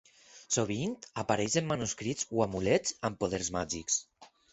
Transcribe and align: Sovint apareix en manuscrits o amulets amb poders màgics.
Sovint 0.53 0.93
apareix 1.23 1.57
en 1.61 1.67
manuscrits 1.71 2.25
o 2.37 2.41
amulets 2.47 2.95
amb 3.11 3.21
poders 3.25 3.51
màgics. 3.59 4.01